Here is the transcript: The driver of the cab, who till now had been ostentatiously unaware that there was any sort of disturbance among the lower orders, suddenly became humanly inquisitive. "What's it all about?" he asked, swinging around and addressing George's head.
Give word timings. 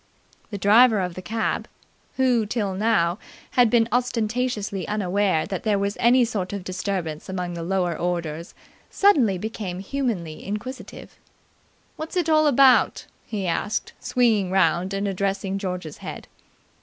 The 0.49 0.57
driver 0.57 0.99
of 0.99 1.13
the 1.13 1.21
cab, 1.21 1.67
who 2.15 2.47
till 2.47 2.73
now 2.73 3.19
had 3.51 3.69
been 3.69 3.87
ostentatiously 3.91 4.87
unaware 4.87 5.45
that 5.45 5.61
there 5.61 5.77
was 5.77 5.95
any 5.99 6.25
sort 6.25 6.53
of 6.53 6.63
disturbance 6.63 7.29
among 7.29 7.53
the 7.53 7.61
lower 7.61 7.95
orders, 7.95 8.55
suddenly 8.89 9.37
became 9.37 9.77
humanly 9.77 10.43
inquisitive. 10.43 11.19
"What's 11.97 12.17
it 12.17 12.29
all 12.29 12.47
about?" 12.47 13.05
he 13.27 13.45
asked, 13.45 13.93
swinging 13.99 14.51
around 14.51 14.95
and 14.95 15.07
addressing 15.07 15.59
George's 15.59 15.97
head. 15.99 16.27